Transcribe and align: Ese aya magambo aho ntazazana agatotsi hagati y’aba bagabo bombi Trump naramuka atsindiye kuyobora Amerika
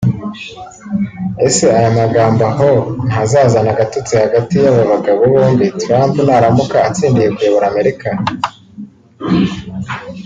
Ese 1.47 1.65
aya 1.77 1.91
magambo 1.99 2.43
aho 2.51 2.69
ntazazana 3.07 3.69
agatotsi 3.73 4.13
hagati 4.23 4.53
y’aba 4.61 4.83
bagabo 4.91 5.21
bombi 5.33 5.65
Trump 5.81 6.13
naramuka 6.27 6.77
atsindiye 6.87 7.27
kuyobora 7.35 7.65
Amerika 7.71 8.09